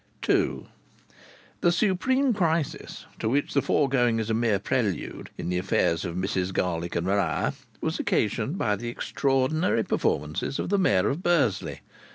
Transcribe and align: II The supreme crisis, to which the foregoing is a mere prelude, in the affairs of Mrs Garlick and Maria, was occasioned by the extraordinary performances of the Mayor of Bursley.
II 0.27 0.65
The 1.59 1.71
supreme 1.71 2.33
crisis, 2.33 3.05
to 3.19 3.29
which 3.29 3.53
the 3.53 3.61
foregoing 3.61 4.17
is 4.17 4.31
a 4.31 4.33
mere 4.33 4.57
prelude, 4.57 5.29
in 5.37 5.49
the 5.49 5.59
affairs 5.59 6.05
of 6.05 6.15
Mrs 6.15 6.51
Garlick 6.51 6.95
and 6.95 7.05
Maria, 7.05 7.53
was 7.81 7.99
occasioned 7.99 8.57
by 8.57 8.75
the 8.75 8.89
extraordinary 8.89 9.83
performances 9.83 10.57
of 10.57 10.69
the 10.69 10.79
Mayor 10.79 11.07
of 11.09 11.21
Bursley. 11.21 11.81